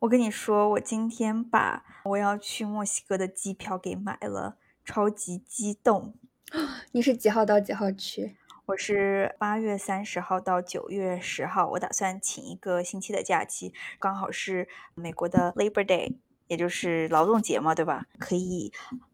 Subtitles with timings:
[0.00, 6.14] 我跟你说，我今天把我要去墨西哥的机票给买了，超级激动。
[6.92, 8.34] 你是几号到几号去？
[8.64, 16.14] 我是八月三十号到九月十号，我打算请一个星期的假期，刚好是美国的 Labor Day，
[16.46, 18.06] 也就是劳动节嘛，对吧？
[18.18, 18.72] 可以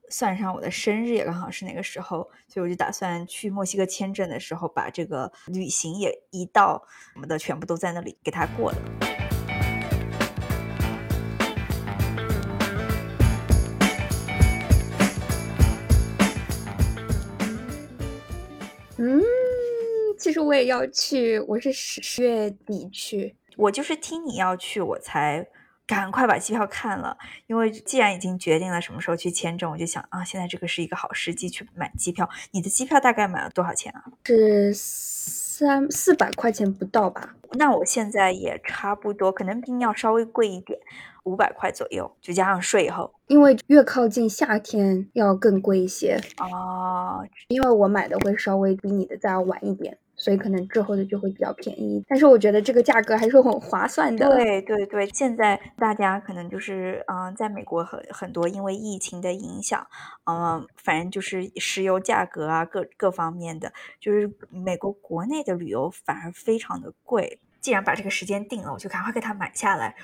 [0.08, 9.15] 算上我的生日，也刚好是那个时候，所以我就打算去墨西哥签证的时候，把这个旅行也一到什么的全部都在那里给他过了。
[20.36, 23.34] 实我也要去，我是十十月底去。
[23.56, 25.46] 我就是听你要去，我才
[25.86, 27.16] 赶快把机票看了。
[27.46, 32.28] 因为既然已经决定了什么时候去签证，我就想啊，现在这个是一个好时机去买机票。
[32.50, 34.04] 你的机票大概买了多少钱啊？
[34.26, 37.34] 是三四百块钱不到吧？
[37.52, 40.78] 那我现在也差不多，可能比你要稍微贵一点，
[41.24, 43.10] 五百块左右，就加上税以后。
[43.28, 47.26] 因为越靠近夏天要更贵一些哦。
[47.48, 52.02] 因为我买的会稍微比你的再要晚一点，所以可能之后的就会比较便宜。
[52.08, 54.28] 但是我觉得这个价格还是很划算的。
[54.34, 59.86] 对对对，现在大家可能就是嗯，在美国很很多因为疫情的影响，
[60.24, 67.38] 嗯，反正就是石油价格啊，各各方面的，就是美国国内的旅游反而非常的贵。
[67.60, 69.96] 既然把这个时间定了，我就赶快给它买下来。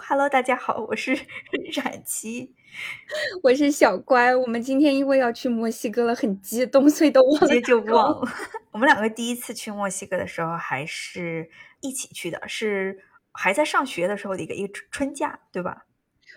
[0.00, 1.12] Hello，大家好，我是
[1.74, 2.54] 冉琪，
[3.42, 4.34] 我是小乖。
[4.34, 8.28] 我们今天因为要去墨西哥了，很激动，所以都忘了就忘了。
[8.70, 12.98] 我们两个第一次去墨西哥的时候，还是一起去的，是
[13.32, 15.84] 还在上学的时候的一个一个春假，对吧？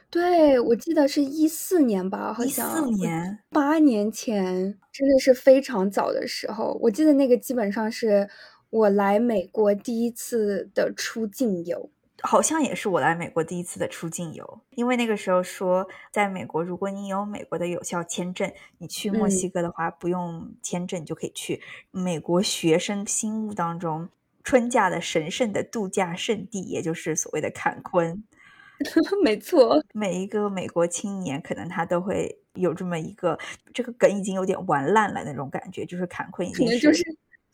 [0.09, 6.77] 对，我记得是一四年吧，好像一四年，八年前，真的是非常早的时候。
[6.81, 8.27] 我记得那个基本上是
[8.71, 11.89] 我来美国第一次的出境游。
[12.23, 21.61] 好像也是我来美国第一次的出境游，因为那个时候说，在美国，如果你有美国的有效签证，你去墨西哥的话，不用签证就可以去。
[21.89, 24.09] 美国学生心目当中
[24.43, 28.23] 春假的神圣的度假胜地，也就是所谓的坎昆。
[29.23, 33.37] 没错，每一个美国青年可能他都会有这么一个，
[33.73, 37.03] 这个梗已经有点玩烂了那种感觉，就是坎昆已经是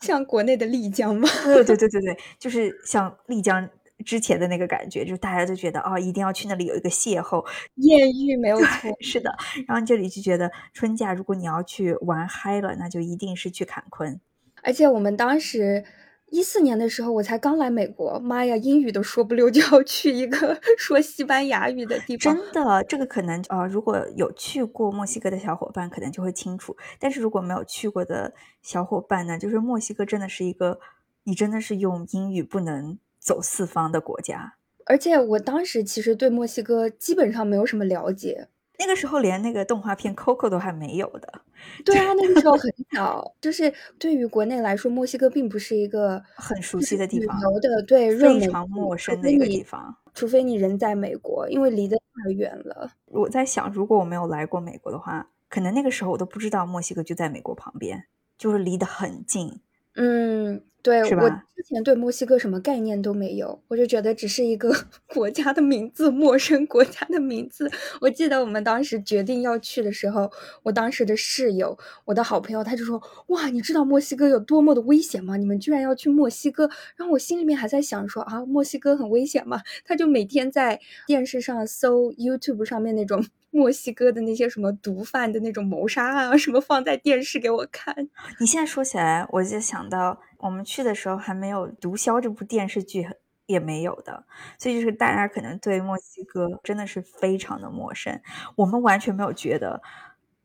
[0.00, 1.26] 像国内的丽江吗？
[1.44, 3.66] 对对对对对，就是像丽江。
[4.04, 7.44] 之前的那个感觉，就是大家都觉得哦，一定要去那里有一个邂逅、
[7.74, 9.34] 艳遇，没有错， 是的。
[9.66, 14.20] 然后这里就觉得春假，如果你要去玩嗨了，那就一定是去坎昆。
[14.62, 15.84] 而且我们当时
[16.30, 22.36] 一四年的时候，我才刚来美国，妈呀，英语都说不溜，就要去一个 说西班牙语的地方。
[22.36, 26.76] 真的，这个可能啊，如果有去过墨西哥的小伙伴，可能就会清楚。
[26.98, 30.78] 但是如果没有去过的小伙伴呢，就是墨西哥真的是一个，
[31.24, 32.98] 你真的是用英语不能。
[33.28, 34.54] 走四方的国家，
[34.86, 41.42] 而且我当时其实对墨西哥基本上没有什么了解，那个时候连那个动画片 Coco 都还没有的。
[41.84, 52.90] 对啊，那个时候很小，就是对于国内来说，墨西哥并不是一个很熟悉的地方，旅游的对非常陌生的一个地方，除非你人在美国，因为离得太远了。
[53.04, 58.04] 我在想，如果我没有来过美国的话，可能那个时候我都不知道墨西哥就在美国旁边，
[58.38, 59.60] 就是离得很近。
[59.96, 60.62] 嗯。
[60.88, 64.72] 对我之前对墨西哥什么概念都没有，我就觉得只是一个
[65.12, 67.70] 国家的名字，陌生国家的名字。
[68.00, 70.30] 我记得我们当时决定要去的时候，
[70.62, 75.36] 我当时的室友，我的好朋友，他就说：“哇，你知道墨西哥有多么的危险吗？
[75.36, 83.24] 你们居然要去墨西哥！”然后我心里面还在想说：“啊，墨西哥很危险吗？”他就每天在电视上搜 YouTube 上面那种。
[83.50, 87.94] 墨西哥的那些什么毒贩的那种谋杀案啊，什么放在电视给我看。
[88.38, 93.08] 你现在说起来，我就想到我们去的时候还没有《毒枭》这部电视剧
[93.46, 94.24] 也没有的，
[94.58, 98.20] 所以就是大家可能对墨西哥真的是非常的陌生。
[98.56, 99.80] 我们完全没有觉得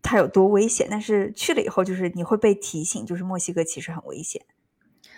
[0.02, 4.42] 它有多危险，但是去了以后，就是你会被提醒，就是墨西哥其实很危险。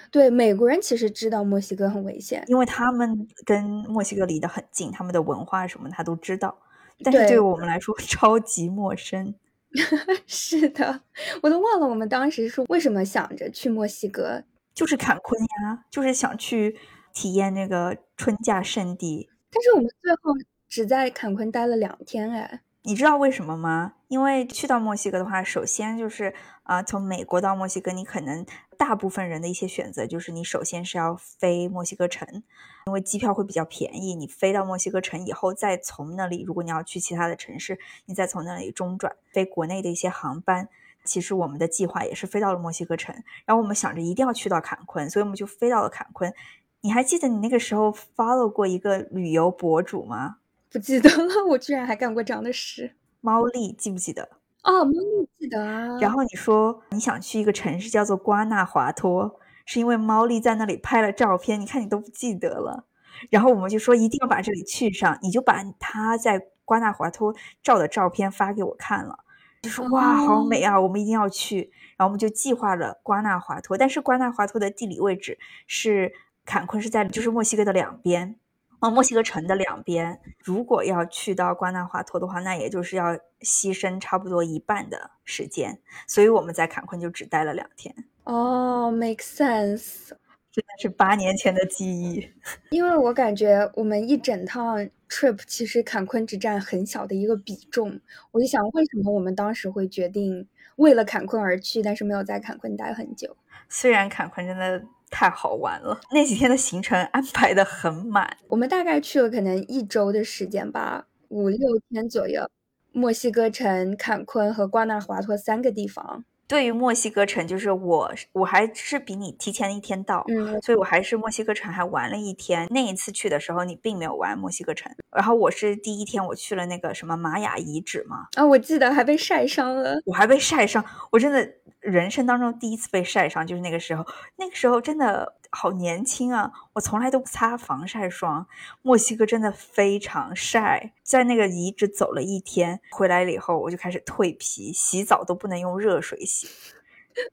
[0.09, 6.57] 对美国人其实知道墨西哥很危险，因为他们跟墨西哥离得很近，他们的文化什么他都知道。
[7.03, 9.35] 但是对于我们来说 超级陌生，
[10.25, 11.01] 是的，
[11.41, 14.43] 我都忘了我们当时是为什么想着去墨西哥，
[14.73, 16.77] 就是坎昆呀，就是想去
[17.13, 19.29] 体验那个春假圣地。
[19.51, 20.31] 但是我们最后
[20.67, 22.61] 只在坎昆待了两天，哎。
[22.83, 23.94] 你知道为什么吗？
[24.07, 28.45] 因为去到墨西哥的话，首先就是啊，从美国到墨西哥，你可能
[28.77, 32.43] 大部分人的一些选择就是你首先是要飞墨西哥城，
[32.87, 34.13] 因为机票会比较便宜。
[34.15, 40.69] 你飞到墨西哥城以后，再从那里，如果你要去其他的城市，你再从那里中转飞国内的一些航班。
[41.03, 43.15] 其实我们的计划也是飞到了墨西哥城，
[43.45, 46.33] 然后我们想着一定要去到坎昆，所以我们就飞到了坎昆。
[46.81, 50.37] 你还记得你那个时候 follow 过一个旅游博主吗？
[50.71, 52.95] 不记得了，我居然还干过这样的事。
[53.25, 54.29] 猫丽记不记得？
[54.63, 55.97] 哦，猫丽记得啊。
[55.99, 62.85] 然后你说你想去一个城市叫做瓜纳华托，是因为猫丽在那里拍了照片，你看你都不记得了。
[63.31, 67.33] 然后我们就说一定要把这里去上，你就把他在瓜纳华托
[67.63, 69.17] 照的照片发给我看了，
[69.63, 71.71] 就说哇，好美啊，我们一定要去。
[71.97, 76.13] 然后我们就计划了瓜纳华托，但是瓜纳华托的地理位置是
[76.45, 78.35] 坎昆是在就是墨西哥的两边，
[78.79, 80.19] 哦，墨西哥城的两边。
[80.39, 87.93] 如果要去到瓜纳华托的话，那也就是要牺牲差不多一半的时间，所以我们在坎昆就只待了两天。
[88.23, 90.09] 哦，make sense，
[90.51, 92.29] 真的是八年前的记忆。
[92.71, 94.77] 因为我感觉我们一整趟
[95.09, 97.99] trip 其实坎昆只占很小的一个比重，
[98.31, 100.47] 我就想为什么我们当时会决定。
[100.77, 103.37] 为了坎昆而去，但是没有在坎昆待很久。
[103.69, 108.37] 虽然坎昆真的太好玩了，那几天的行程安排的很满。
[108.47, 111.59] 我们大概去了可能一周的时间吧，五六
[111.89, 112.49] 天左右。
[112.91, 116.23] 墨西哥城、坎昆和瓜纳华托三个地方。
[116.47, 122.67] 对于墨西哥城，就是我我还是比你提前一天到，嗯，所以我还是墨西哥城还玩了一天。
[122.69, 131.49] 那一次去的时候，你并没有玩墨西哥城，然后我是第一天我去了那个什么玛雅遗址嘛，啊，我记得还被晒伤了，我还被晒伤，我真的。
[131.81, 134.03] 人生当中第一次被晒伤就是那个时候，
[134.37, 136.51] 那个时候真的好年轻啊！
[136.73, 138.45] 我从来都不擦防晒霜。
[138.81, 146.49] 墨西哥真的非常晒，在那个遗址走了一天，回来了以后我就开始蜕皮，洗澡都不能用热水洗。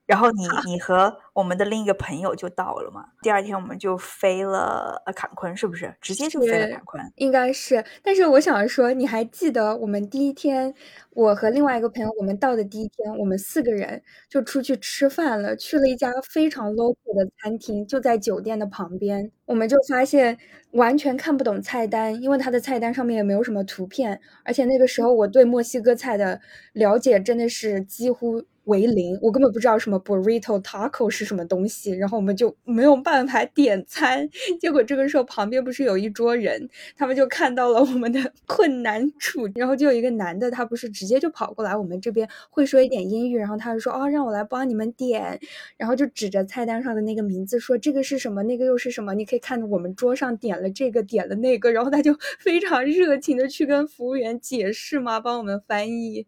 [0.07, 3.05] 然后你你和我们的另一个朋友就到了嘛？
[3.23, 5.95] 第二天我们就飞了呃坎昆，是不是？
[6.01, 7.13] 直接就飞了坎昆？
[7.17, 7.85] 应该是。
[8.03, 10.75] 但是我想说，你还记得我们第一天，
[11.11, 19.31] 我和另外一个朋友，我们到的第一天，我们四个人就出去吃饭了，去了一家非常 local 的餐厅，就在酒店的旁边。
[19.47, 20.39] 我们就发现
[20.73, 26.41] 完全看不懂菜单，因为它的菜单上面也没有什么图片，而且那个时候我对墨西哥菜的
[26.73, 28.45] 了解真的是几乎。
[28.65, 34.29] 为零，我根本不知道什么 burrito taco 是什么东西，然后我们就没有办法点餐。
[34.61, 45.39] 结果这个时候旁边不是有一桌人，他们就看到了我们的 困难处，然后就有一个男的，他不是直接就跑过来我们这边会说一点英语，然后他就说哦，让我来帮你们点，
[45.77, 49.15] 然后就指着菜单上的那个名字说这个是什么，那个又是什么？
[49.15, 56.27] 你可以看我们桌上点了这个，点了那个，然后他就 非常热情的去跟服务员解释嘛，帮我们翻译。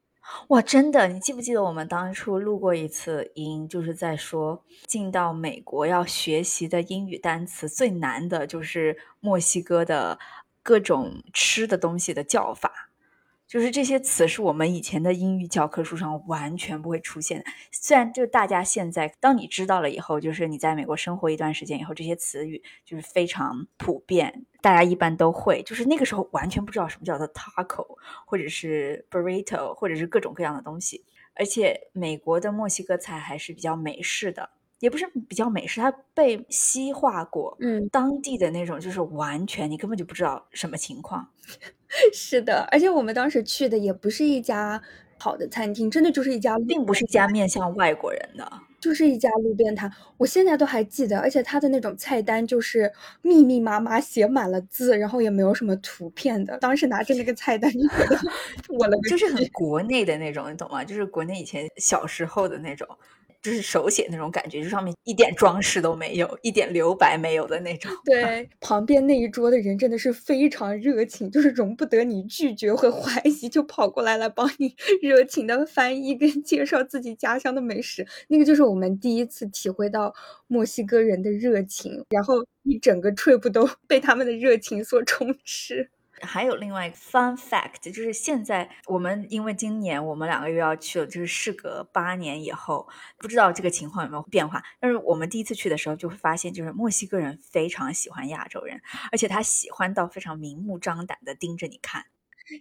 [0.49, 1.09] 哇，真的！
[1.09, 10.19] 你记不记得我们当初录过一次音，就是在说进到美国要学习的英语单词最难的就是墨西哥的
[10.63, 12.91] 各种吃的东西的叫法。
[13.47, 17.45] 就是这些词是我们以前的英语教科书上完全不会出现的。
[17.71, 25.63] 虽然就大家现在，当你知道了以后，就是你在美国生活一段时间以后，这些词语就是非常普遍，大家一般都会。
[25.63, 27.87] 就是那个时候完全不知道什么叫做 taco，
[28.27, 31.05] 或者是 burrito，或者是各种各样的东西。
[31.35, 34.51] 而且美国的墨西哥菜还是比较美式的。
[34.85, 37.57] 也不是比较美式，它被西化过。
[37.59, 41.27] 嗯，当地的那种就是完全你根本就不知道什么情况。
[42.13, 44.83] 是的，而且我们当时去的也不是一家
[45.19, 49.91] 好的餐厅，真的就是一家，并不是一家面向外国人的，就是一家路边摊。
[50.19, 52.93] 我现在都还记得，而且它的那种菜单就是
[53.23, 56.59] 密密麻麻写满了字，然后也没有什么图片的。
[56.59, 58.19] 当时拿着那个菜单就觉得，
[58.79, 60.85] 我了，就是很国内的那种，你懂吗？
[60.85, 62.87] 就是国内以前小时候的那种。
[63.45, 67.93] 就是手写那种感觉，就上面一点装饰都没有，一点留白没有的那种。
[68.03, 78.07] 对，旁边那一桌的人真的是非常热情，就是容不得你拒绝和怀疑，就跑过来来帮你 热情的翻译跟介绍自己家乡的美食。
[78.29, 80.15] 那个就是我们第一次体会到
[80.47, 85.91] 墨西哥人的热情，然后一整个 trip 都 被他们的热情所充斥。
[86.21, 94.63] 还有另外一个 fun fact，就是现在我们因为今年我们两个又要去了，就是事隔八年以后，不知道这个情况有没有变化。
[94.81, 98.81] 但是我们第一次去的时候就会发现，就是墨西哥人非常喜欢亚洲人，
[99.13, 102.07] 而且他喜欢到非常明目张胆的盯着你看。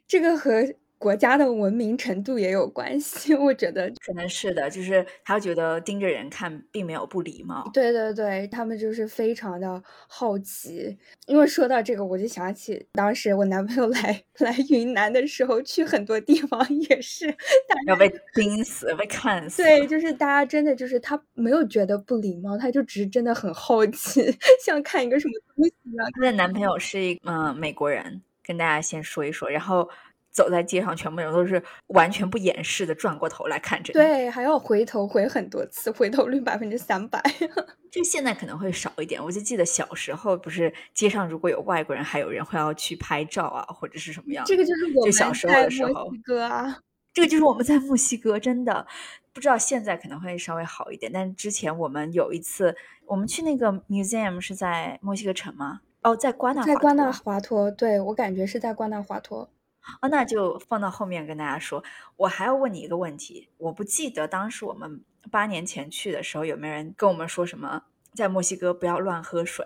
[0.07, 0.73] 这个和。
[1.03, 7.69] 国家的文明程度也有关系，我觉得可能是的，就是他觉得盯着人看并没有不礼貌。
[7.73, 10.97] 对对对，他们就是非常的好奇。
[11.27, 17.35] 因为说到这个，我就想起当时我男朋友来来云南的时候，去很多地方也是
[17.85, 19.61] 要被盯死、被看死。
[19.61, 24.21] 对，就是大家真的就是他没有觉得不礼貌，他就只是真的很好奇，
[24.65, 26.07] 像看一个什么东西一样。
[26.13, 29.89] 她的男朋友是一嗯美国人，跟大家先说一说，然后。
[30.33, 33.93] 走在街上，全部人都是完全不掩饰的转过头来看着你。
[33.93, 37.21] 对，还要回头回很多次，回头率百分之三百。
[37.91, 39.23] 就现在可能会少一点。
[39.23, 44.43] 我就记得小时候，不是街上如果有外国人，还有人会要去拍照啊，或者是什么样。
[44.45, 46.79] 这个就是我们小时候的时候，哥啊。
[47.13, 48.87] 这个就是我们在墨西哥，真的
[49.31, 51.11] 不知道现在可能会稍微好一点。
[51.13, 52.75] 但之前我们有一次，
[53.05, 55.81] 我们去那个 museum 是在墨西哥城吗？
[56.01, 57.69] 哦，在瓜纳，在瓜纳华托。
[57.69, 59.47] 对我感觉是在瓜纳华托。
[60.01, 61.83] 哦，那就放到后面跟大家说。
[62.15, 69.65] 我还要问你一个问题，我不记得当时我们八年前去的时候，有没有人跟我们说什么在墨西哥不要乱喝水？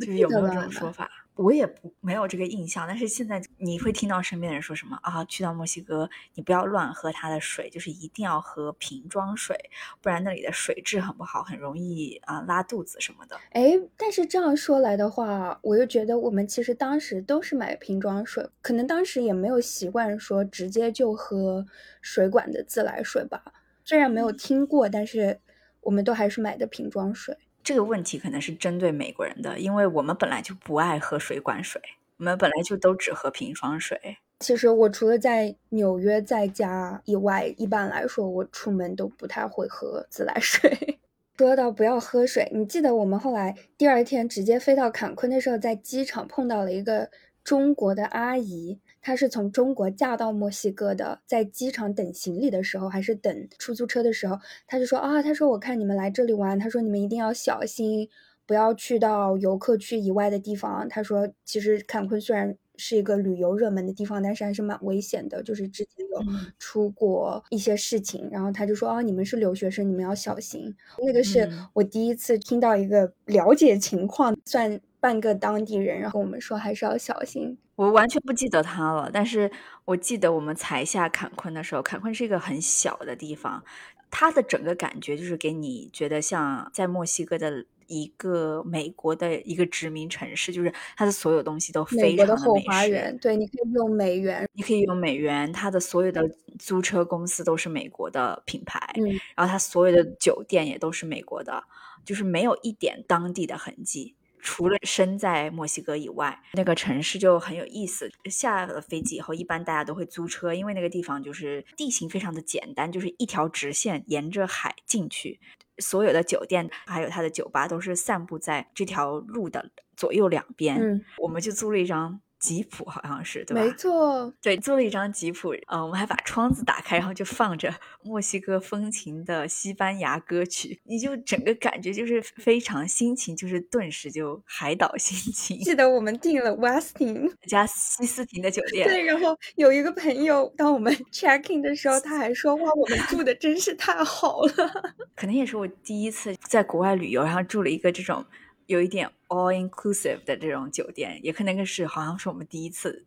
[0.00, 1.10] 就是有没有这种说法？
[1.38, 5.24] 我也不没有这个印象，但是现在你会听到身边的人说什么啊？
[5.26, 9.56] 去到墨西哥，你不要乱喝它的水，就是一定要喝瓶装水，
[10.02, 13.36] 不然那里的水质很不好，很容易啊拉肚子什么的。
[13.52, 21.64] 哎，但是这样说来的话，我又觉得我们其实当时都是买瓶装水，可能当时也没有习惯说直接就喝
[22.00, 23.40] 水管的自来水吧。
[23.84, 25.40] 虽然没有听过，但是
[25.82, 27.36] 我们都还是买的瓶装水。
[27.62, 31.80] 这个问题可能是针对美国人的，因为我们本来就不爱喝水管水，
[32.16, 34.18] 我们本来就都只喝瓶装水。
[34.40, 40.98] 其实我除了在纽约在家以外，一般来说我出门都不太会喝自来水。
[41.36, 47.10] 说到不要喝水，你记得我们后来第二天直接飞到坎昆的时候，在机场碰到了一个
[47.44, 48.78] 中国的阿姨。
[49.08, 58.06] 她是从中国嫁到墨西哥的，在机场等行李的时候，还是等出租车的时候，他就说啊，他说我看你们来这里玩，他说你们一定要小心，
[58.44, 60.86] 不要去到游客区以外的地方。
[60.90, 66.22] 他说，其实坎昆虽然是一个旅游热门的地方，但是还是蛮危险的，就是之前有
[66.58, 68.28] 出过一些事情。
[68.30, 70.76] 然后他就说啊，你们是留学生，你们要小心。
[70.98, 77.56] 那个是我第一次听到一个了解情况，算半个当地人，然后我们说还是要小心。
[77.78, 79.48] 我完全不记得他了，但是
[79.84, 83.62] 我记得我们才下坎昆的时候，坎昆是一个很小的地方，
[84.10, 93.16] 它的整个感觉就是给你觉得像在墨西哥的一个美国的一个殖民城市，就是它的所有东西都非常的后花园。
[93.18, 98.92] 对，你可以用美元，你可以用美元，它的所有的租车公司都是美国的品牌，
[99.36, 101.62] 然后它所有的酒店也都是美国的，
[102.04, 104.16] 就是没有一点当地的痕迹。
[104.40, 108.10] 除了身在墨西哥以外，那个城市就很有意思。
[108.30, 115.40] 下了飞机以后，一般大家都会租车，因为那个地方就是地形非常的简单，就是一条直线沿着海进去。
[115.78, 120.76] 所有的酒店还有它的酒吧都是散布在这条路的左右两边。
[120.80, 122.20] 嗯，我们就租了一张。
[122.38, 123.62] 吉普好像是对吧？
[123.62, 135.58] 没错，对，租了一张吉普，嗯，我们还把窗子打开，然后就放着 墨西哥风情的西班牙歌曲，你就整个感觉就是非常心情，就是顿时就海岛心情。
[135.60, 144.52] 记得我们订了 Westin 加西斯廷的酒店， 对，然后有一个朋友，当我们 check in 的时候，他还说哇，我们住的真是太好了。
[145.16, 148.24] 可能也是我第一次在国外旅游，然后住了一个这种。
[148.68, 153.06] 有一点 all inclusive 的这种酒店，也可能是好像是我们第一次。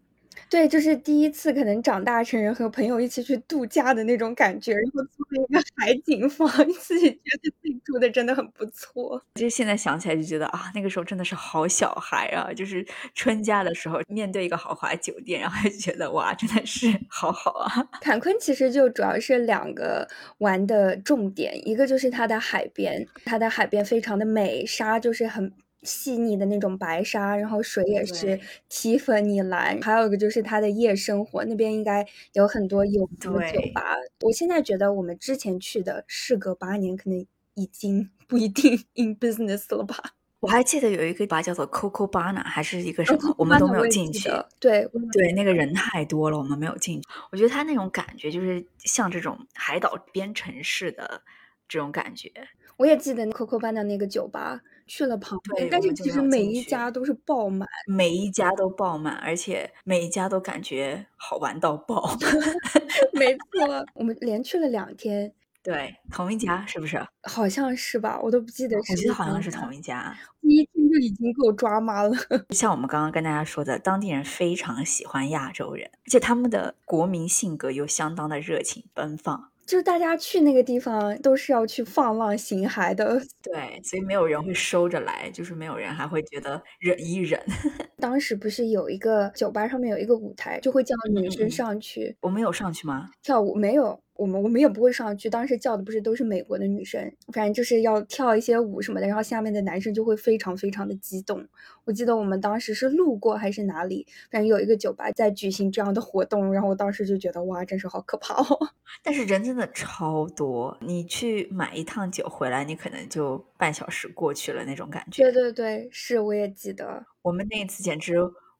[0.49, 6.47] 对，就是第一次可能长大成人和朋友一起去度假的那种感觉，然后租了一个海景房，
[6.79, 9.21] 自己觉得自己住的真的很不错。
[9.35, 12.51] 就现在想起来就觉得啊，那个时候真的是好小孩啊！
[12.53, 12.85] 就是
[13.15, 17.87] 春假的时候，面对一个豪华酒店，然后就觉得哇，真的是好好啊。
[18.01, 20.07] 坎昆其实就主要是两个
[20.39, 25.53] 玩的重点，一个就是它的海边，它的海边非常的美，沙就是很。
[25.83, 33.95] 细腻的那种白沙，然后水也是提粉你蓝，还有一个就是它的夜生活，那边应该有很多有名的酒吧。
[34.21, 39.95] 我现在觉得我们之前去的，事隔八年，可能已经不一定 in business 了吧。
[40.39, 44.29] 我还记得有一个吧叫做 Coco Bana，还是一个什么，我们都没有进去。
[44.59, 47.07] 对对，那个人太多了，我们没有进去。
[47.31, 51.21] 我觉得他那种感觉就是像这种海岛边城市的
[51.67, 52.31] 这种感觉。
[52.77, 54.61] 我也记得 Coco Bana 那个酒吧。
[54.93, 62.13] 去了旁边，但是其实每一家都是爆满，每一家都爆满，而且每一家都感觉好玩到爆。
[63.13, 65.33] 没错，我们连去了两天。
[65.63, 67.01] 对，同一家是不是？
[67.23, 68.91] 好像是吧，我都不记得是。
[68.91, 70.13] 我记得好像是同一家。
[70.41, 72.11] 第一天就已经够抓马了。
[72.49, 79.50] 像我们刚刚跟大家说的，当地人非常喜欢亚洲人，而且他们的国民性格又相当的热情奔放。
[79.71, 87.41] 就是大家去那个地方都是要去放浪形骸的， 对，所以没有人会收着来，就是没有人还会觉得忍一忍。
[87.97, 92.13] 当时不是有一个酒吧上面有一个舞台，就会叫女生上去。
[92.19, 93.11] 我们有上去吗？
[93.23, 93.97] 跳舞没有。
[94.21, 95.27] 我们我们也不会上去。
[95.27, 101.43] 当时叫的不是都是美国的女生，反正就是要跳一些舞什么的，然后下面的男生就会非常非常的激动。
[101.85, 108.59] 我记得我们当时是路过还是哪里，反正有一个酒吧在举行这样的活动，然后我当时就觉得哇，真是好可怕哦！
[109.01, 115.23] 但是人真的超多，你去买一趟酒回来，你可能就半小时过去了那种感觉。
[115.23, 118.17] 对对对，是我也记得，我们那次简直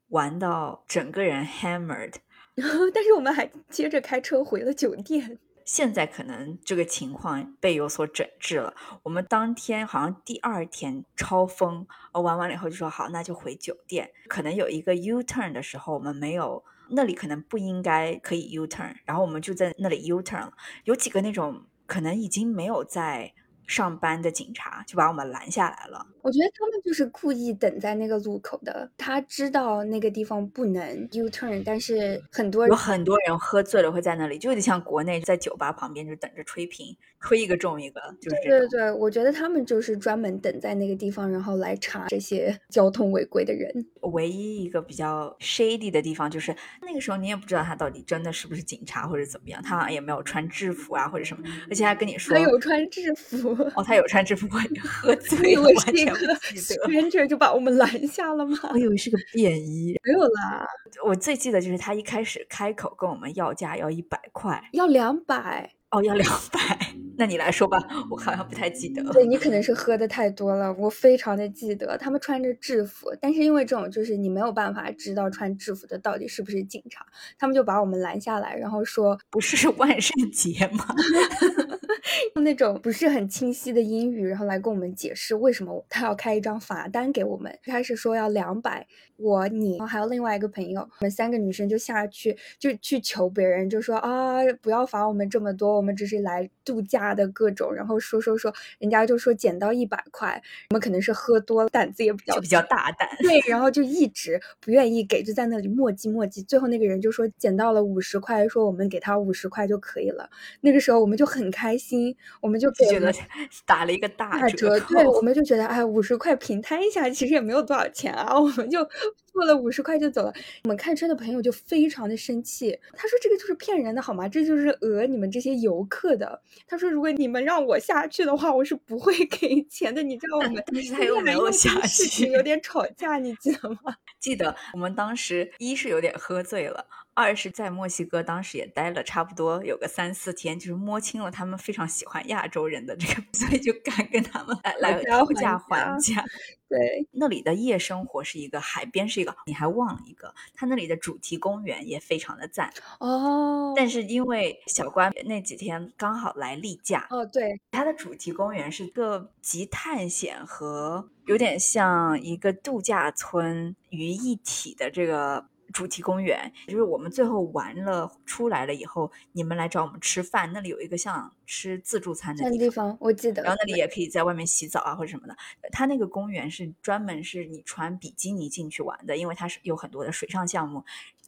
[0.08, 2.14] 玩到整个人 hammered。
[2.92, 5.38] 但是我们还接着开车回了酒店。
[5.64, 8.74] 现在可能这个情况被有所整治了。
[9.02, 14.10] 我们当天好像第二天超疯，玩完了以后就说好，那就回酒店。
[14.28, 20.52] 可能有一个 U turn 的时候，我们没有那里可能不应该可以 U turn，然后我们就在那里 U turn 了。
[20.84, 23.34] 有几个那种可能已经没有在。
[23.64, 26.04] 上班的警察就把我们拦下来了。
[26.22, 28.90] 我觉得他们就是故意等在那个路口的。
[28.96, 43.70] 他知道那个地方不能 U turn，但是很多人有很多人喝醉了会在那里，就有点像国内在酒吧旁边就等着吹瓶，吹一个中一个，就是对对对，我觉得他们就是专门等在那个地方，然后来查这些 交通违规的人。
[44.12, 53.50] 唯一一个比较 shady 的地方就是那个时候你也不知道他到底真的是不是警察或者怎么样，他好像也没有穿制服啊或者什么，而且还跟你说他有穿制服。
[53.74, 56.20] 哦，他有穿制服，我 喝醉 了，不
[56.54, 56.86] 记得。
[56.88, 58.56] 跟着就把我们拦下了吗？
[58.72, 59.94] 我以为是个便衣。
[60.04, 60.66] 没有啦，
[61.04, 65.72] 我最记得就是他一开始开口跟我们要价，要一百块，要两百。
[65.92, 67.78] 哦，要两 百，那你来说吧，
[68.10, 69.04] 我好像不太记得。
[69.12, 77.04] 对你可能是喝的太多了，我非常的记得，他们穿着制服，但是因为这种就是你没有办法知道穿制服的到底是不是警察，
[77.38, 80.86] 他们就把我们拦下来，然后说不是万圣节吗？
[82.34, 87.56] 用那种不是很清晰的英语，然后来跟我们解释为什么他要开一张罚单给我们。
[87.64, 95.76] 一开始说要两百，我你然后还有另外一个朋友，我们三个女生就下去就去求别人，就说啊不要罚我们这么多。
[95.76, 110.28] 我们只是来度假的各种，然后说说说，人家就说减到一百块，我们可能是喝多了，胆子也比较比较大胆，对，然后就一直不愿意给，就在那里磨叽磨叽，最后那个人就说减到了五十块，说我们给他五十块就可以了。
[110.60, 111.91] 那个时候我们就很开心，
[112.40, 113.12] 我们就觉得
[113.66, 118.88] 打了一个大折，对，我们就觉得哎，五十块平摊一下，其实也没有多少钱啊，我们就
[119.32, 120.32] 付了五十块就走了。
[120.62, 124.28] 我们看车的朋友就非常的生气，他说这个就是骗人的好吗？
[124.28, 125.72] 这就是讹你们这些游。
[125.72, 133.96] 游客的，他说：“如果你们让我下去的话，我是不会 给钱的。”你知道我们， 但是他又没有下去，有点吵架，你记得吗？
[134.20, 136.84] 记得，我们当时一是有点喝醉了。
[137.14, 146.24] 二是在墨西哥，当时也待了差不多有个三四天，就是摸清了他们非常喜欢亚洲人的这个， 所以就敢跟他们来来讨价还价。
[146.68, 153.74] 对，那里的夜生活是一个海边是一个，你还忘了一个，他那里的主题公园也非常的赞哦。
[153.76, 165.46] 但是因为小关那几天刚好来例假哦，对，他的主题公园是个集探险和有点像一个度假村于一体的这个。
[165.72, 173.42] 主题公园就是我们最后玩了出来了以后，你们来找我们吃饭，那里有一个像吃自助餐的地方，我记得。
[173.42, 175.36] 然后那里也可以在外面洗澡啊或者什么的。
[175.70, 180.84] 它那个公园是专门是你穿比基尼进去玩的，因为它是有很多的水上项目。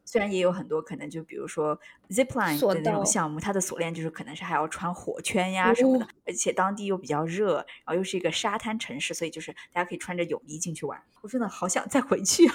[0.07, 11.00] 虽然也有很多可能，就比如说 zipline 的那种项目，它的锁链就是可能是还要穿火圈呀什么的，而且当地又比较热，然后又是一个沙滩城市，所以就是大家可以穿着泳衣进去玩。
[11.22, 12.54] 我真的好想再回去啊！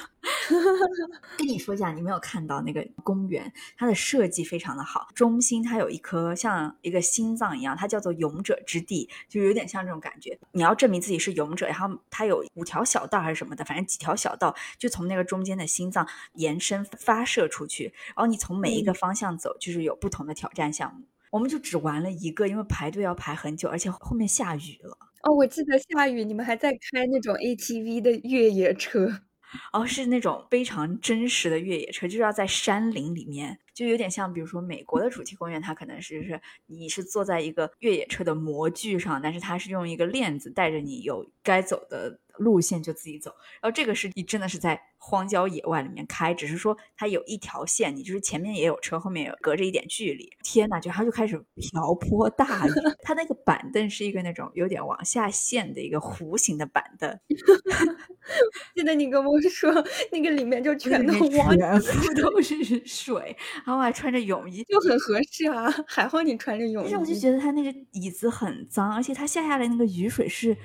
[1.40, 10.38] 跟你说一下，你没有看到那个公园，它的设计非常的好，中心它有一颗像一个心脏一样，它叫做勇者之地，就有点像这种感觉。
[10.52, 17.30] 你要证明自己是勇者，然后它有五条小道还是什么的，反正几条小道就从那个中间的心脏延伸发射。
[17.40, 21.06] 射出去，然后你从每一个方向走，就是有不同的挑战项目。
[21.32, 24.98] 我们就只玩了一个，因为排队要排很久，而且后面下雨了。
[25.24, 29.22] 哦，我记得下雨，你们还在开那种 ATV 的越野车。
[29.74, 42.20] 哦，是那种非常真实的越野车，就是要在山林里面，就有点像，比如说美国的主题公园，它可能是是你是坐在一个越野车的模具上，但是它是用一个链子带着你，有该走的。
[42.40, 50.30] 路线就自己走，然后这个是你真的是在荒郊野外里面开，只是说它有一条线，你就是前面也有车，后面也隔着一点距离。
[50.44, 52.72] 天呐，就它就开始瓢泼大雨，
[53.04, 57.18] 它那个板凳是一个那种有点往下陷的一个弧形的板凳。
[58.76, 59.72] 记得你跟我说，
[60.12, 65.70] 那个里面就全都全部都是水，然后还穿着泳衣， 就很合适啊。
[65.88, 70.58] 还好你穿着泳衣，但是我就觉得它那个椅子很脏，而且它下下来那个雨水是。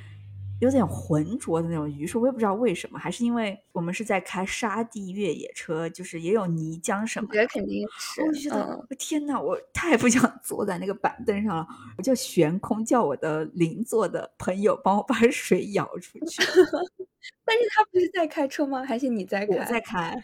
[0.60, 7.26] 有点浑浊的那种鱼水，我也不知道为什么，还是因为我们是在开沙地越野车，就是也有泥浆什么。
[7.30, 8.22] 我觉得肯定是。
[8.22, 11.66] 我觉得，天哪，我太不想坐在那个板凳上了，
[11.98, 16.42] 我就悬空叫我的邻座的朋友帮我把 水舀出去。
[17.44, 18.84] 但是他不是在开车吗？
[18.84, 19.56] 还是你在开？
[19.56, 20.16] 我在开，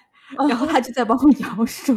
[0.48, 1.96] 然后他就在帮我舀水。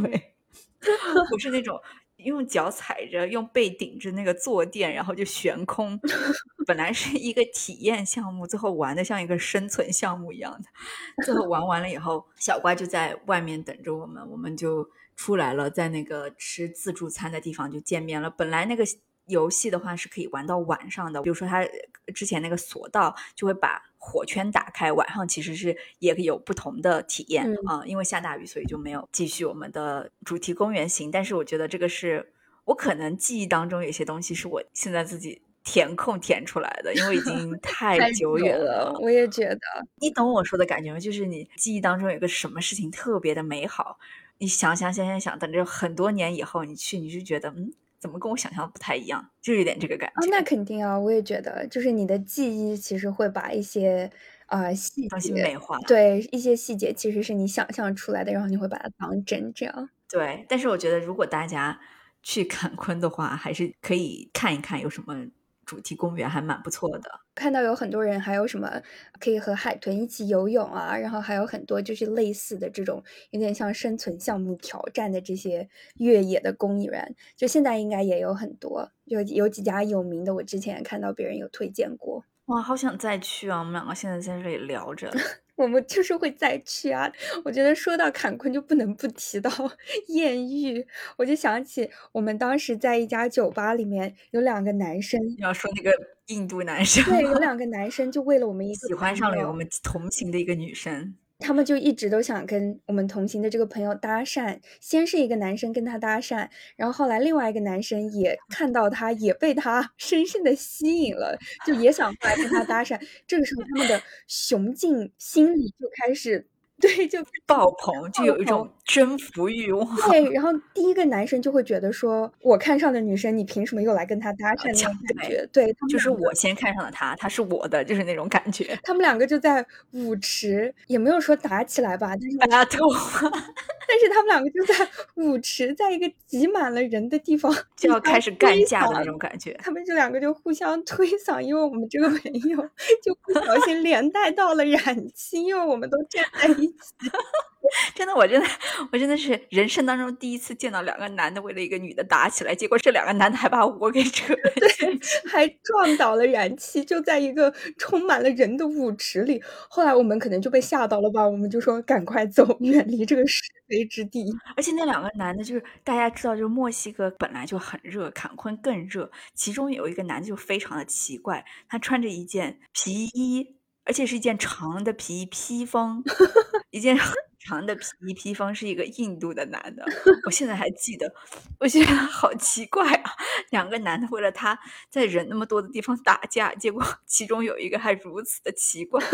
[1.32, 1.80] 我是那种。
[2.24, 6.00] 用脚踩着，用背顶着那个坐垫，然后就悬空。
[6.66, 11.24] 本来是一个体验项目，最后玩的像一个生存项目一样的。
[11.24, 18.30] 最后玩完了以后，小乖就在外面等着我们，我们就出来了，在那个吃自助餐的地方就见面了。
[18.30, 18.84] 本来那个
[19.28, 21.66] 游戏的话是可以玩到晚上的，比如说他
[22.14, 23.82] 之前那个索道就会把。
[24.06, 27.82] 火圈打开，晚上其实是也有不同的体验啊。
[27.86, 31.10] 因为下大雨，所以就没有继续我们的主题公园行。
[31.10, 32.34] 但是我觉得这个是
[32.66, 38.94] 我可能记忆当中有些东西是我现在自己填空填出来的，因为已经 太久远了。
[39.02, 39.60] 我也觉得，
[40.02, 41.00] 你懂我说的感觉吗？
[41.00, 43.98] 就是你记忆当中有个什么事情特别的美好，
[44.40, 47.72] 你想想想想想，等着很多年以后你去，你就觉得嗯。
[48.04, 49.26] 怎么跟我想象的不太一样？
[49.42, 50.28] 就有点这个感觉。
[50.30, 54.12] 那肯定啊，我也觉得，就是你的记忆其实会把一些
[54.48, 59.90] 呃细节美化，对一些细节其实是你想象出来的，然后你会把它当真，这样。
[60.10, 61.80] 对，但是我觉得如果大家
[62.22, 65.16] 去坎昆 的话，还是可以看一看有什么。
[65.66, 68.82] 主题公园还蛮不错的，看到有很多人还有什么
[69.20, 82.24] 可以和海豚一起游泳啊，然后还有很多就是类似的这种有点像生存项目挑战的这些越野的公园，就现在应该也有很多，有有几家有名的，我之前也看到别人有推荐过。
[82.46, 83.60] 哇，好想再去啊！
[83.60, 85.10] 我们两个现在在这里聊着。
[85.56, 87.12] 我们就是会再去啊！
[87.46, 89.52] 我觉得说到坎昆就不能不提到
[90.10, 90.86] 艳遇，
[91.18, 95.92] 我就想起我们当时在一家酒吧里面有两个男生，你要说那个
[96.28, 101.16] 印度男生，对，有两个男生就为了我们 一个喜欢上了我们同行的一个女生。
[101.40, 113.00] 他们就一直都想跟我们同行的这个朋友搭讪，先是一个男生跟他搭讪，然后后来另外一个男生也 看到他，也被他 深深的吸引了，就也想过来跟他搭讪。
[113.28, 116.48] 这个时候，他们的雄竞心理就开始。
[116.84, 119.88] 对，就 爆棚，就有一种征服欲望。
[120.10, 124.68] 对，然后第一个男生就会觉得说，我看上的女生，你凭什么又来跟他搭讪？
[124.68, 128.78] 那种感觉，对，就是我先看上了他，他是我的，就是那种感觉。
[128.84, 132.86] 他们两个就在舞池，也没有说打起来吧，但是大家都，
[133.88, 139.58] 但是他们两个就在舞池，在一个挤满了人的地方，就要开始干架的那种感觉。
[139.64, 142.58] 他们这两个就互相推搡，因为我们这个朋友
[143.02, 146.73] 就不小心连带到了染七，因为我们都站在一。
[147.96, 148.48] 真的，我真的，
[148.92, 155.00] 我真的是人生当中第一次见到两个男的为了一个女的打起来，结果这两个男的还把我给扯， 对，
[155.32, 159.42] 还撞倒了燃气，就在一个充满了人的舞池里。
[159.70, 164.26] 后来我们可能就被吓到了吧，我们就说赶快走，远离这个是非之地。
[164.56, 169.10] 而且那两个男的，就是大家知道，就是墨西哥本来就很热，坎昆更热。
[169.34, 173.56] 其中有一个男的就非常的奇怪，他穿着一件皮衣。
[173.86, 176.04] 而且是一件长的皮衣披风，
[176.72, 177.14] 一件很
[177.46, 179.86] 长的皮衣披风，是一个印度的男的，
[180.26, 181.14] 我现在还记得，
[181.60, 183.12] 我觉得好奇怪啊，
[183.52, 184.58] 两个男的为了他
[184.90, 189.04] 在人那么多的地方打架，结果其中有一个还如此的奇怪。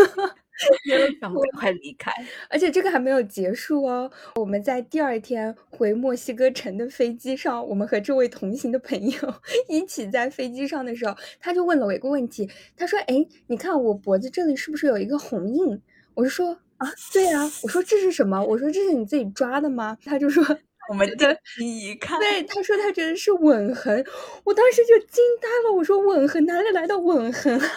[1.22, 2.12] 让我们快离开，
[2.50, 4.12] 而且这个还没有结束哦。
[4.36, 9.34] 我们在第二天回墨西哥城的飞机上，我们和这位同行的朋友
[9.70, 15.82] 一起在飞机上的时候，他就问了我一个问题，他说：“哎，你看我脖子这里是不是有一个红印？”
[16.16, 20.44] 我就说：“啊，对啊。”我说：“这是什么？”我说：“这是你自己抓的吗？”他就说：
[20.90, 24.04] “我们的一看，对，他说他觉得是吻痕。”
[24.46, 27.68] 我当时就惊呆了，我说：“吻痕哪里来的吻痕啊？”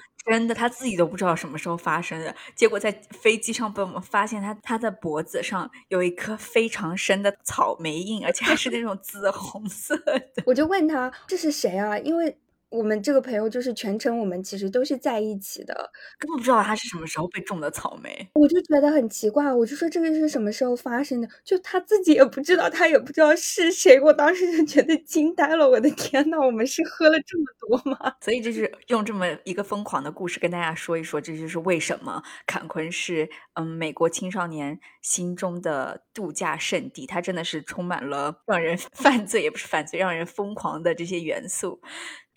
[0.26, 10.22] 真的，他自己都不知道什么时候发生的，结果在飞机上被我们发现，他他的脖子上有一颗非常深的草莓印，而且还是那种紫红色的。
[10.46, 11.98] 我就问他这是谁啊？
[11.98, 12.36] 因为。
[12.70, 15.74] 我们这个朋友就是全程我们其实都是在一起的，
[16.18, 18.30] 根本不知道他是什么时候被种的草莓。
[18.34, 21.28] 我就觉得很奇怪，我就说这个是什么时候发生的？
[21.44, 24.00] 就他自己也不知道，他也不知道是谁。
[24.00, 28.14] 我当时就觉得惊呆了，我的天呐，我们是喝了这么多吗？
[28.20, 37.04] 所以就是用这么一个疯狂的故事跟大家说一说，这就是为什么坎昆是嗯美国青少年心中的度假胜地。
[37.04, 41.80] 它真的是充满了让人 犯罪也不是犯罪，让人疯狂的这些元素。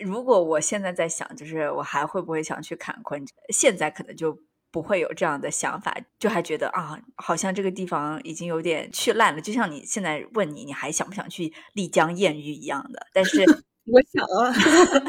[0.04, 3.24] 如果我现在在想，就是我还会不会想去坎昆？
[3.50, 4.38] 现在可能就
[4.72, 9.42] 不会有这样的想法，就还觉得啊，好像这个地方已经有点去烂了。
[9.42, 13.06] 就像你现在问你，你还想不想去丽江艳遇一样的？
[13.14, 13.44] 但是
[13.86, 14.54] 我想啊，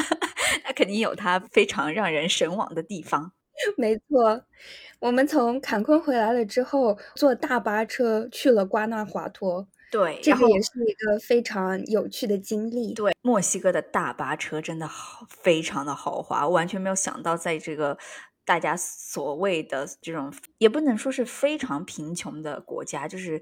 [0.65, 3.33] 那肯定有它非常让人神往的地方。
[3.79, 4.43] 没错，
[4.99, 9.69] 我们从坎昆回来了之后，坐大巴车去了瓜纳华托。
[9.95, 12.93] 对，这个也是一个非常有趣的经历。
[12.95, 17.97] 对，墨西哥的大巴车真的好，非常的豪华，我完全没有想到，在这个
[18.45, 23.41] 大家所谓的这种，也不能说是非常贫穷的国家，就是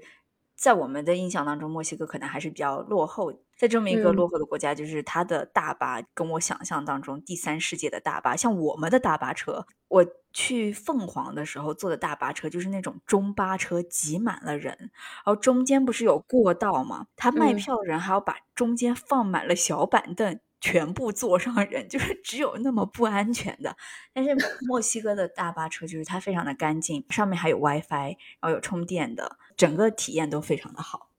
[0.63, 3.33] 在我们的印象当中，墨西哥可能还是比较落后。
[3.57, 14.89] 在这么一个落后的国家，就是它的大巴跟我想象当中第三世界的大巴，像我们的大巴车，我去凤凰的时候坐的大巴车就是那种中巴车，挤满了人，然
[15.25, 17.07] 后中间不是有过道吗？
[17.17, 23.75] 他卖票的人还要把中间放满了小板凳，全部坐上人，就是只有那么不安全的。
[24.13, 24.33] 但是
[24.65, 31.09] 墨西哥的大巴车就是它非常的干净，上面还有 WiFi，然后有充电的，整个体验都非常的好。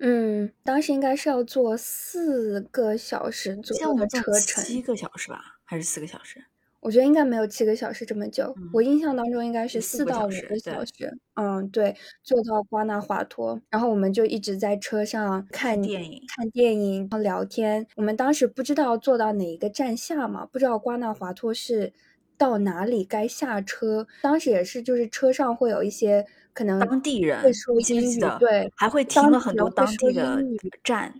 [0.00, 6.44] 嗯，当时应该是要坐四个小时左右的车程，七个小时吧，还是四个小时？
[6.80, 11.12] 我觉得应该没有七个小时这么久，我印象当中应该是四到五个小时。
[11.34, 17.84] 嗯，对，坐到瓜纳华托，然后我们就一直在车上看电影、看电影、然后聊天。
[17.96, 21.92] 我们当时不知道坐到哪一个站下嘛，不知道瓜纳华托是
[22.38, 24.06] 到哪里该下车。
[24.22, 26.24] 当时也是，就是车上会有一些。
[26.54, 30.42] 可能当地人会说英语，对，还会停了很多当地的
[30.82, 31.14] 站，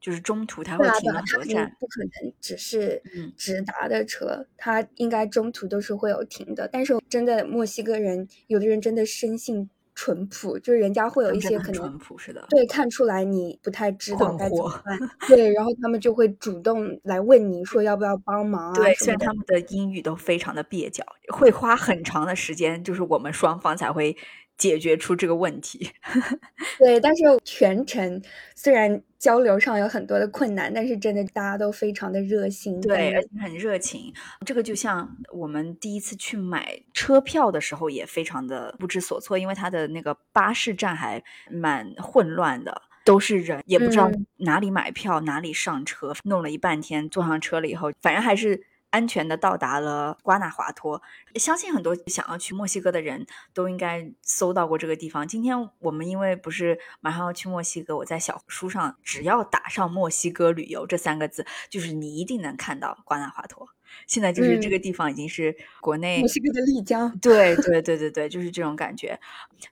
[0.00, 3.02] 就是中途他会停很多站，不可能只是
[3.36, 6.68] 直达的车，他应该中途都是会有停的。
[6.72, 24.16] 但是真的墨西哥人，有的人真的生性淳朴，就是人家会有一些可能淳朴是的，对，看出来你不太知道该怎么办，对，然后他们就会主动来问你说要不要帮忙啊，对，虽然他们的英语都非常的蹩脚，会花很长的时间，就是我们双方才会。
[24.56, 25.90] 解决出这个问题，
[26.78, 28.22] 对，但是全程
[28.54, 34.12] 虽然交流上有很多的困难，但是真的大家都非常的热心，对，而且很热情。
[34.46, 48.66] 这个就像我们第一次去买车票的时候，也非常的不知所措，因为它的那个巴士站还蛮混乱的，都是人，也不知道哪里买票，哪里上车，弄了一半天，坐上车了以后，反正还是。
[48.94, 51.02] 安全的到达了瓜纳华托，
[51.34, 55.26] 相信很多想要去墨西哥的人都应该搜到过这个地方。
[55.26, 63.68] 今天我们因为不是马上要去墨西哥，我在小书上只要打上“墨西哥旅游”这三个字，就是你一定能看到瓜纳华托。
[64.06, 69.18] 现在就是这个地方已经是国内墨西哥的丽江，对对对对对，就是这种感觉。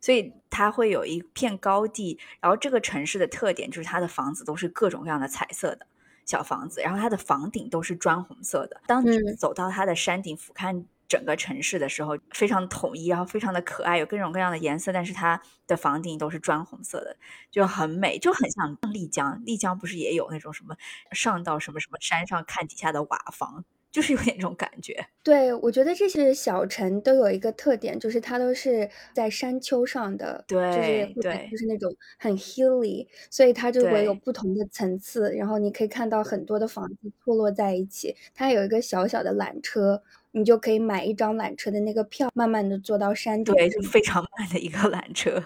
[0.01, 5.87] 所以它会有一片高地，然后这个城市的特点就是它的房子都是各种各样的彩色的。
[6.25, 8.81] 小房子，然后它的房顶都是砖红色的。
[8.87, 17.17] 当你走到它的山顶俯瞰整个城市的时候，非常统一，然后非常的可爱，有各种各样的颜色，但是它的房顶都是砖红色的，
[17.51, 19.43] 就很美，就很像丽江。
[19.45, 20.75] 丽江不是也有那种什么
[21.11, 23.65] 上到什么什么山上看底下的瓦房？
[23.93, 38.17] 就是有点这种感觉，对我觉得这些小城都有一个特点，就是它都是在山丘上的，对，对，就是那种很 hilly，所以它就会有不同的层次，然后你可以看到很多的房子错落在一起。
[38.35, 45.45] 它有一个小小的缆车，你就可以买一张缆车的那个票，慢慢的坐到山顶，对，就非常慢的一个缆车，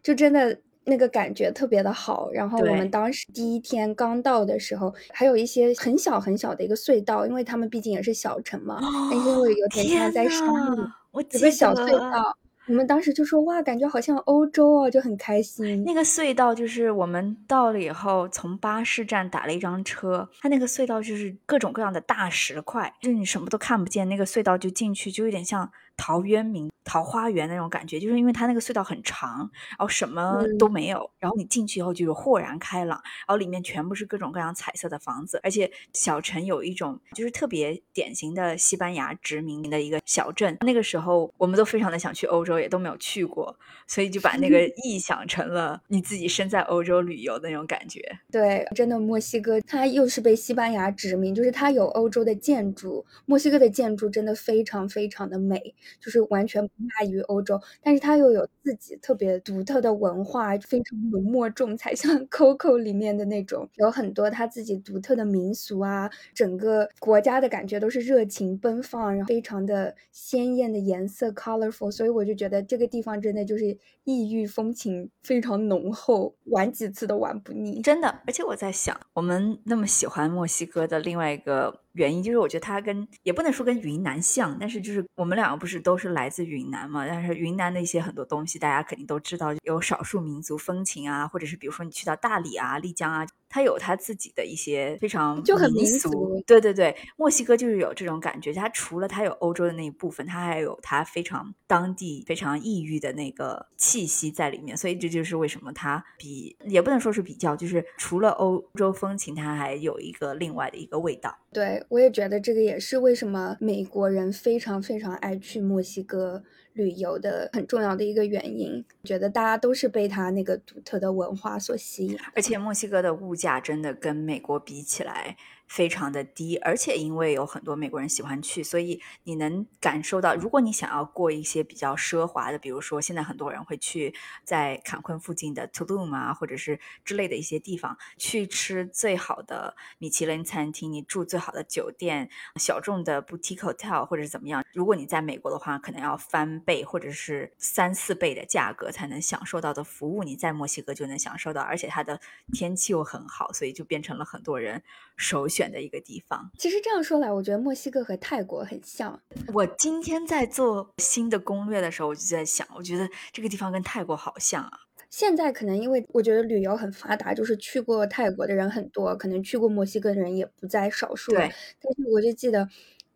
[0.00, 0.56] 就真的。
[0.84, 8.80] 那个感觉特别的好，然后我们当时第一天刚到的时候，还有一些很小很小的一个隧道，因为他们毕竟也是小城嘛，
[9.12, 10.76] 因为有点像在山里，
[11.12, 12.36] 有个小隧道。
[12.68, 15.82] 我们当时就说哇，感觉好像欧洲哦，就很开心。
[15.84, 25.70] 那个隧道就是我们到了以后，从巴士站打了一张车，它那个隧道就是各种各样的大石块，就是你什么都看不见，那个隧道就进去就有点像。
[26.00, 40.56] 陶渊明桃花源那种感觉，就是因为它那个隧道很长，然后什么都没有，然后你进去以后就是豁然开朗，然后里面全部是各种各样彩色的房子，而且小城有一种就是特别典型的西班牙殖民的一个小镇。
[40.62, 43.54] 那个时候我们都非常的想去欧洲，也都没有去过，
[43.86, 48.00] 所以就把那个 臆想成了你自己身在欧洲旅游的那种感觉。
[48.32, 55.74] 对，真的墨西哥它又是被西班牙殖民，就是它有欧洲的建筑，墨西哥的建筑真的非常非常的美。
[55.98, 78.08] 就是完全不亚于欧洲，但是它又有自己特别独特的文化，非常浓墨重彩， 像 Coco 里面的那种，有很多它自己独特的民俗啊，整个国家的感觉都是热情奔放，然后非常的鲜艳的颜色 colorful，所以我就觉得这个地方真的就是异域风情非常浓厚，玩几次都玩不腻，真的。
[78.26, 81.80] 而且我在想，我们那么喜欢墨西哥的另外一个。
[81.92, 87.06] 原因，就是我觉得它跟也不能说跟云南像，但是就是我们两个不是都是来自云南嘛？
[87.06, 93.26] 但是云南的一些很多东西，大家肯定都知道，有少数民族风情啊，或者是比如说你去到大理啊、丽江啊。
[93.52, 98.52] 它有它自己的一些非常就很民俗，对对对，墨西哥就是有这种感觉。
[98.52, 104.76] 它除了它有欧洲的那一部分，它还有它非常当地、非常异域的那个气息在里面。
[104.76, 111.36] 所以这就是为什么它比也不能说是比较，就是除了欧洲风情，它还有一个另外的一个味道。
[111.52, 116.42] 对我也觉得这个也是为什么美国人非常非常爱去墨西哥。
[116.74, 125.36] 旅游的很重要的一个原因，觉得大家都是被他那个独特的文化所吸引，而且墨西哥的物价真的跟美国比起来。
[125.70, 144.64] 非常的低，而且因为有很多美国人喜欢去，所以你能感受到，如果你想要过一些比较奢华的，比如说现在很多人会去在坎昆附近的 Tulum 啊，或者是之类的一些地方去吃最好的米其林餐厅，你住最好的酒店，小众的 boutique hotel 或者是怎么样。
[144.72, 152.20] 如果你在美国的话，可能要翻倍或者是三四倍的价格才能享受到的服务，你在墨西哥就能享受到，而且它的
[152.52, 154.82] 天气又很好，所以就变成了很多人
[155.16, 155.59] 首选。
[155.60, 159.20] 选的一个地方，其实这样说来，我觉得墨西哥和泰国很像。
[159.52, 164.70] 我今天在做新的攻略的时候，我就在想，我觉得这个地方跟泰国好像啊。
[165.10, 171.30] 现在可能因为我觉得旅游很发达，就是去过泰国的人很多，可能去过墨西哥的人也不在少数。
[171.32, 171.40] 对。
[171.82, 172.66] 但是我就记得，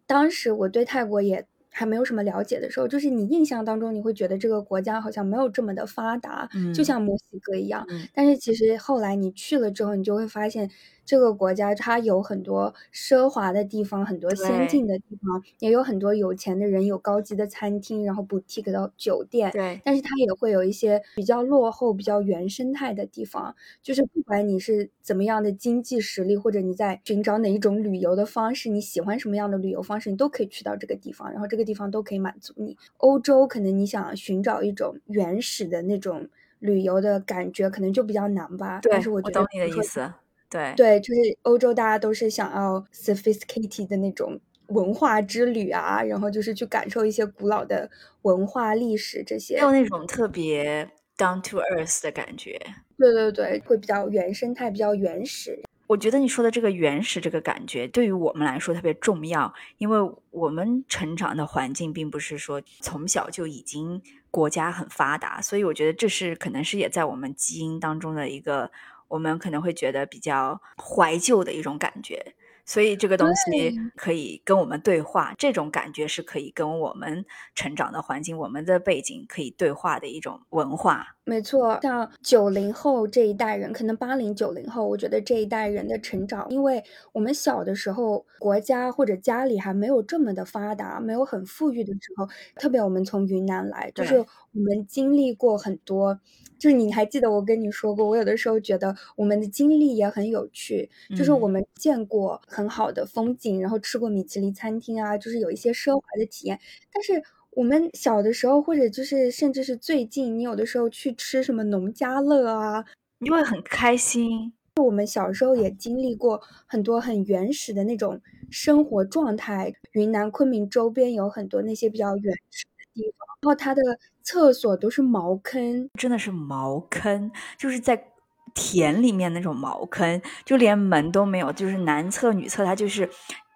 [0.07, 1.47] 当时我对泰国也。
[1.77, 7.85] 还没有什么了解的时候，就是你印象当中，你会觉得这个国家好像没有这么的发达，就像墨西哥一样。
[8.15, 10.71] 但是其实后来你去了之后，你就会发现
[11.05, 19.51] 这个国家它有很多奢华的地方，很多先进的地方，也有很多有钱的人，有高级的餐厅，然后 boutique 的酒店。
[19.51, 23.57] 对，但是它也会有一些比较落后、比较原生态的地方。
[23.83, 31.29] 就是不管你是怎么样的经济实力，或者你在寻找哪一种旅游的方式，你喜欢什么样的旅游方式，你都可以去到这个地方。
[31.33, 31.65] 然后这个。
[31.65, 32.77] 地方都可以满足你。
[32.99, 38.81] 欧洲可能你想寻找一种原始的那种旅游的感觉，可能就比较难吧。
[38.83, 40.13] 但是我觉得，我懂你的意思。
[40.51, 47.91] 对对，就是欧洲，大家都是想要 sophisticated 的那种文化之旅啊，然后就是去感受一些古老的
[48.23, 52.61] 文化历史这些，还有那种特别 down to earth 的感觉。
[52.97, 55.61] 对对对，会比较原生态，比较原始。
[55.87, 59.99] 我觉得你说的这个原始这个感觉，对于我们来说特别重要，因为
[60.31, 68.71] 我们成长的环境并不是说从小就已经国家很发达，所以我觉得这是可能是也在我们基因当中的一个，
[69.15, 72.35] 我们可能会觉得比较怀旧的一种感觉。
[72.67, 77.25] 所以这个东西可以跟我们对话，这种感觉是可以跟我们
[77.55, 81.14] 成长的环境、我们的背景可以对话的一种文化。
[81.27, 96.21] 没错，像九零后这一代人，可能八零九零后，我觉得这一代人的成长，因为我们小的时候，国家或者家里还没有这么的发达，没有很富裕的时候，特别我们从云南来，就是我们经历过很多。
[96.59, 106.59] 就是你还记得我跟你说过，我有的时候觉得我们的经历也很有趣，就是我们见过很好的风景，然后吃过米其林餐厅啊，就是有一些奢华的体验。
[106.93, 107.23] 但是
[107.57, 112.85] 我们小的时候，或者就是甚至是最近，你有的时候去吃什么农家乐啊，
[113.19, 114.53] 你会很开心。
[114.77, 119.73] 我们小时候也经历过很多很原始的那种生活状态。
[119.93, 123.83] 云南昆明周边有很多那些比较原始的地方，然后它的。
[124.27, 128.07] 厕所都是茅坑，真的是茅坑，就是在
[128.55, 133.07] 田里面那种茅坑，就连门都没有，就是男厕女厕，它就是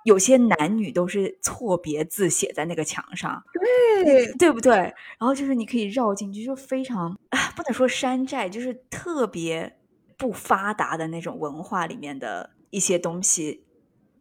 [0.09, 3.43] 有些男女都是错别字写在那个墙上，
[4.03, 4.73] 对对不对？
[4.73, 7.15] 然后就是你可以绕进去，就非常
[7.55, 9.77] 不能说山寨，就是特别
[10.17, 13.65] 不发达的那种文化里面的一些东西。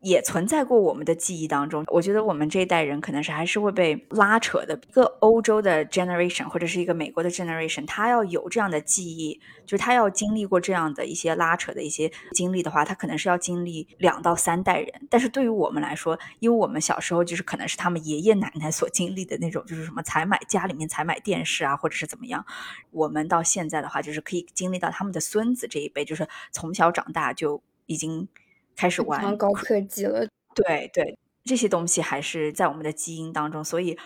[0.01, 4.79] 也存在过我们的记忆当中，我觉得我们这一代人可能是还是会被拉扯的。
[4.87, 15.07] 一个欧洲的 generation 或者是一个美国的 generation，他要有这样的记忆，就是他要经历过这样的一些拉扯的一些经历的话，他可能是要经历两到三代人。
[15.09, 22.45] 但是对于我们来说，因为我们小时候就是可能是他们爷爷奶奶所经历的那种，就是什么才买家里面才买电视啊，或者是怎么样，
[22.91, 28.27] 我们到现在的话，就是可以经历到他们的孙子这一辈，就是从小长大就已经。
[28.77, 33.97] 开始玩高科技了，对对，这些东西还是在我们的基因当中，所以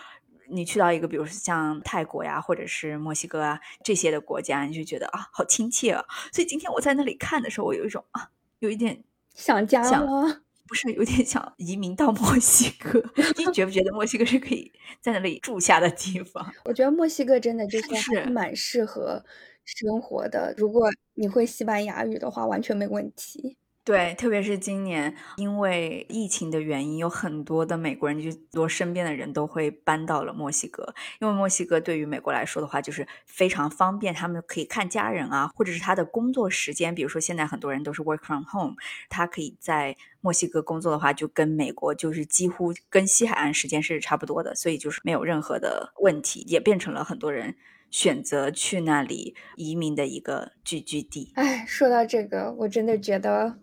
[0.48, 6.04] 你去到一个，比如说像泰国呀，或者是墨西哥啊这些的国家，你就觉得啊，好亲切啊。
[6.32, 9.04] 所以今天我在那里看的时候，我有一种啊，有一点
[9.34, 10.42] 想家了？
[10.66, 12.98] 不是，有点想移民到墨西哥。
[13.36, 16.50] 你觉不觉得墨西哥是可以在那里住下的地方？
[16.64, 19.22] 我觉得墨西哥真的就是蛮适合
[19.64, 20.54] 生活的。
[20.56, 23.58] 如果你会西班牙语的话，完全没问题。
[23.84, 30.94] 对，特别是今年，因为疫情的原因，有很多的美国人，就多身边的人都会搬到了墨西哥。
[31.20, 36.94] 因为墨西哥对于美国来说的话，就是非常方便，他们可以看家人啊，或者是他的工作时间。
[36.94, 38.76] 比如说，现在很多人都是 work from home，
[39.08, 47.56] 他可以在墨西哥工作的话，就跟美国就是几乎跟西海岸时间是差不多的，所以就是没有任何的问题，也变成了很多人。
[47.92, 51.30] 选择去那里移民的一个聚居地。
[51.36, 53.58] 哎，说到这个，我真的觉得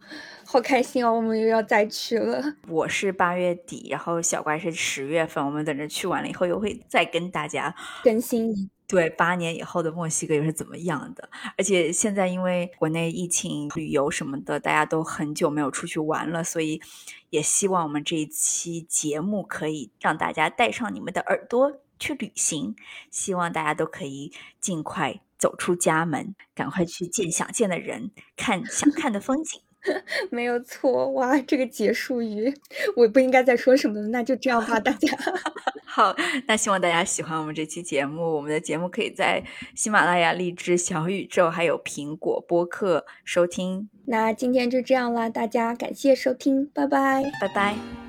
[0.45, 1.11] 好开心哦！
[1.11, 2.41] 我们又要再去了。
[2.69, 5.43] 我是八月底，然后小怪是十月份。
[5.43, 8.69] 我们等着去完了以后，又会再跟大家更新。
[8.87, 11.29] 对，八年以后的墨西哥又是怎么样的？
[11.57, 16.81] 而且现在因为国内疫情、旅游什么的，大家都很久没有出去玩了，所以
[17.29, 21.81] 也希望我们这一期节目可以让大家带上你们的耳朵。
[21.99, 22.75] 去旅行，
[23.11, 29.61] 希望大家都可以尽快走出家门，赶快去见想见的人，看想 看的风景。
[30.29, 32.53] 没有错，哇，这个结束语
[32.97, 35.07] 我不应该再说什么了，那就这样吧，大家。
[35.87, 36.13] 好，
[36.47, 38.35] 那希望大家喜欢我们这期节目。
[38.35, 39.41] 我们的节目可以在
[39.75, 43.89] 喜马拉雅、荔枝、小宇宙还有苹果播客收听。
[44.05, 48.08] 那今天就这样啦，大家感谢收听，拜拜，拜拜。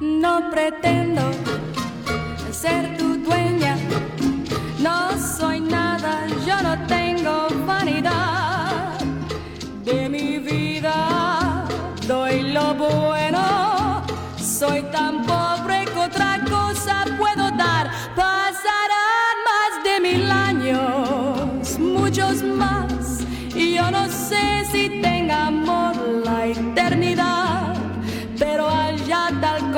[0.00, 1.20] No pretendo
[2.50, 3.13] ser tu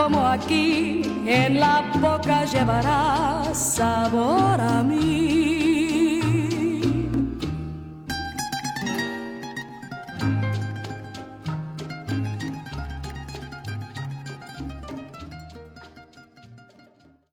[0.07, 5.56] como aquí, en la boca llevará sabor a mí.